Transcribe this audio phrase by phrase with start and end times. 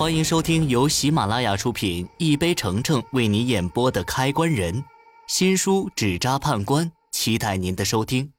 [0.00, 4.74] 欢迎收听由喜马拉雅出品、一杯橙橙为你演播的《开关人》
[5.26, 8.32] 新书《纸扎判官》，期待您的收听。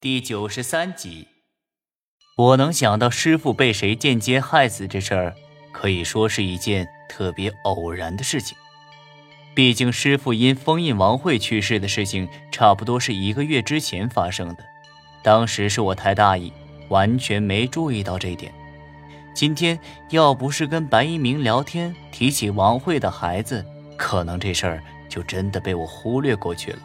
[0.00, 1.26] 第九十三集，
[2.36, 5.34] 我能想到师傅被谁间接害死这事儿，
[5.72, 8.56] 可以说是一件特别偶然的事情。
[9.52, 14.64] 毕竟师傅因封印王会去世的事情，差不多是一个月之前发生的。
[15.24, 16.52] 当时是我太大意，
[16.88, 18.54] 完全没注意到这点。
[19.40, 19.80] 今天
[20.10, 23.64] 要不是跟白一鸣聊天提起王慧的孩子，
[23.96, 26.78] 可能这事儿就真的被我忽略过去了。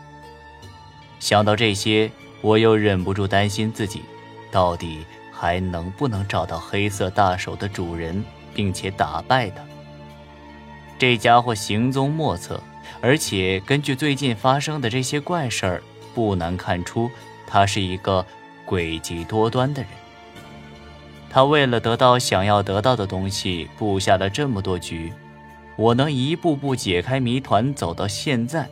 [1.20, 4.04] 想到这些，我又忍不住担心自己，
[4.52, 8.24] 到底还能不能找到黑色大手的主人，
[8.54, 9.62] 并且打败他？
[10.98, 12.64] 这家伙行踪莫测，
[13.02, 17.12] 而且根据最近发生的这些怪事儿，不难看出。
[17.46, 18.26] 他是一个
[18.66, 19.92] 诡计多端的人，
[21.36, 25.12] 他为了得到想要得到的东西，布下了这么多局。
[25.76, 28.70] 我能一步步解开谜团，走到现在，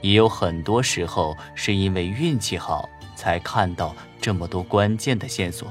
[0.00, 5.70] 也有很多时候是因为运气好，才看到这么多关键的线索。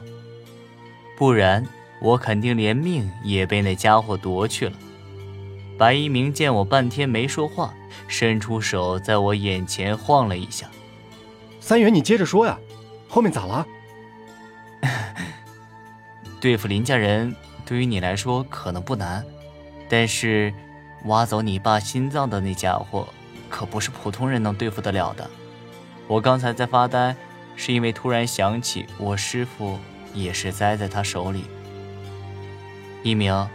[1.17, 1.65] 不然，
[1.99, 4.73] 我肯定连命也被那家伙夺去了。
[5.79, 7.73] 白一鸣见我半天没说话，
[8.07, 10.69] 伸出手在我眼前晃了一下。
[11.59, 12.55] 三元，你接着说呀，
[13.09, 13.65] 后面咋了？
[16.45, 19.25] 对付林家人，对于你来说可能不难，
[19.89, 20.53] 但是
[21.05, 23.07] 挖走你爸心脏的那家伙，
[23.49, 25.27] 可不是普通人能对付得了的。
[26.07, 27.15] 我刚才在发呆，
[27.55, 29.79] 是因为突然想起我师父
[30.13, 31.45] 也是栽在他手里。
[33.01, 33.49] 一鸣，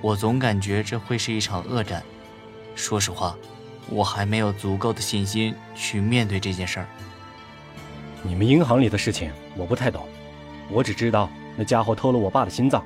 [0.00, 2.02] 我总感觉这会是一场恶战。
[2.74, 3.36] 说实话。
[3.90, 6.86] 我还没有足够的信心去面对这件事儿。
[8.22, 10.08] 你们银行里的事情我不太懂，
[10.70, 12.84] 我只知道那家伙偷了我爸的心脏，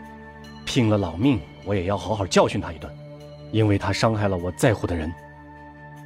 [0.64, 2.92] 拼了老命我也要好好教训他一顿，
[3.52, 5.12] 因为他伤害了我在乎的人。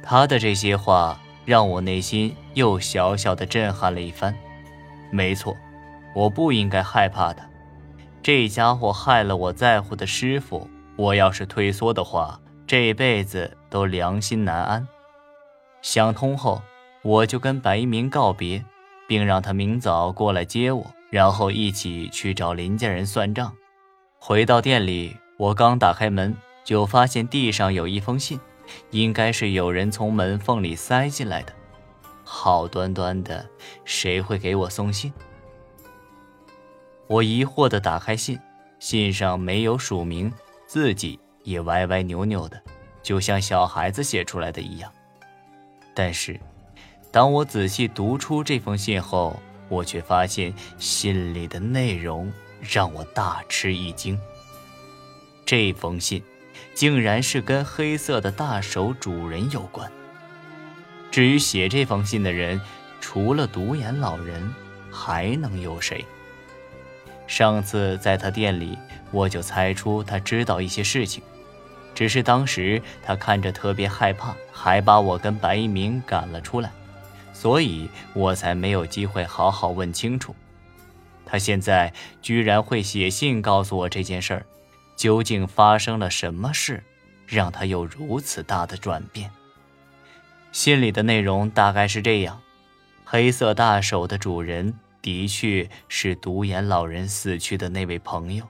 [0.03, 4.35] 他的这些话让我内心又小小的震撼了一番。
[5.11, 5.55] 没错，
[6.15, 7.45] 我不应该害怕他。
[8.23, 12.39] 这家伙害了我在乎的师傅，我要是退缩的话。
[12.67, 14.87] 这辈子都良心难安。
[15.81, 16.61] 想通后，
[17.01, 18.63] 我就跟白一鸣告别，
[19.09, 23.55] 并让他明早过来接我，然后一起去找林家人算账。
[24.17, 28.39] 回到店里，我刚打开门，就发现地上有一封信，
[28.89, 31.53] 应该是有人从门缝里塞进来的。
[32.23, 33.47] 好端端的，
[33.85, 35.13] 谁会给我送信？
[37.07, 38.39] 我疑惑地打开信，
[38.79, 40.33] 信上没有署名，
[40.65, 41.19] 字迹。
[41.43, 42.61] 也歪歪扭扭的，
[43.01, 44.91] 就像小孩子写出来的一样。
[45.95, 46.39] 但是，
[47.11, 49.35] 当我仔细读出这封信后，
[49.71, 54.19] 我却发现信里的内容让我大吃一惊。
[55.45, 56.21] 这封信，
[56.75, 59.89] 竟然是跟黑色的大手主人有关。
[61.09, 62.59] 至于写这封信的人，
[62.99, 64.53] 除了独眼老人，
[64.91, 66.05] 还能有谁？
[67.25, 68.77] 上次在他店里，
[69.09, 71.23] 我就猜出他知道一些事情。
[71.95, 76.71] 只是当时他看着特别害怕，还把我跟白一鸣赶了出来，
[77.41, 80.35] 所以我才没有机会好好问清楚。
[81.25, 81.91] 他现在
[82.21, 84.45] 居然会写信告诉我这件事儿，
[84.95, 86.83] 究竟发生了什么事，
[87.25, 89.31] 让他有如此大的转变？
[90.51, 92.39] 信里的内容大概是这样：
[93.03, 98.47] 黑色大手的主人的确是独眼老人死去的那位朋友。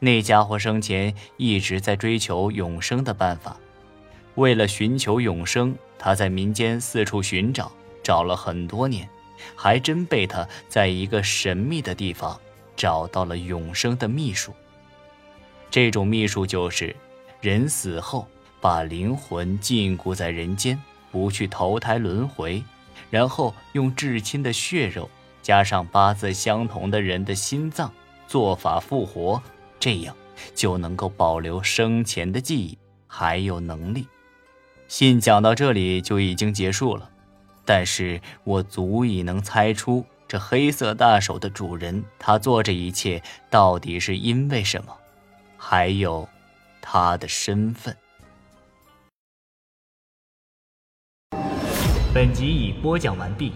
[0.00, 3.56] 那家伙生前一直在追求永生的办法，
[4.34, 7.70] 为了寻求永生，他在民间四处寻找，
[8.04, 9.08] 找了很多年，
[9.56, 12.40] 还真被他在一个神秘的地方
[12.76, 14.52] 找到了永生的秘术。
[15.70, 16.94] 这种秘术就是，
[17.40, 18.28] 人死后
[18.60, 22.62] 把灵魂禁锢在人间，不去投胎轮回，
[23.10, 25.10] 然后用至亲的血肉
[25.42, 27.92] 加上八字相同的人的心脏，
[28.28, 29.42] 做法复活。
[29.80, 30.16] 这样
[30.54, 34.06] 就能够保留生前的记忆，还有能力。
[34.86, 37.10] 信讲到这里就已经结束了，
[37.64, 44.96] 但是我足以能猜出这黑色大手的主人，他做这一切到底是因为什么，
[45.56, 46.28] 还有
[46.80, 47.96] 他的身份。
[52.12, 53.52] 本集已播讲完毕。